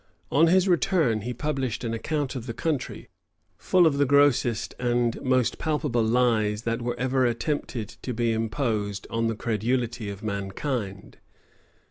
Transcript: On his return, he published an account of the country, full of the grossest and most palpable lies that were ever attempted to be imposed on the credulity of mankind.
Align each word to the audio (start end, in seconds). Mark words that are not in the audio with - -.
On 0.31 0.47
his 0.47 0.67
return, 0.67 1.21
he 1.21 1.31
published 1.31 1.83
an 1.83 1.93
account 1.93 2.35
of 2.35 2.47
the 2.47 2.55
country, 2.55 3.07
full 3.55 3.85
of 3.85 3.99
the 3.99 4.05
grossest 4.07 4.73
and 4.79 5.21
most 5.21 5.59
palpable 5.59 6.01
lies 6.03 6.63
that 6.63 6.81
were 6.81 6.99
ever 6.99 7.23
attempted 7.27 7.89
to 8.01 8.11
be 8.11 8.33
imposed 8.33 9.05
on 9.11 9.27
the 9.27 9.35
credulity 9.35 10.09
of 10.09 10.23
mankind. 10.23 11.19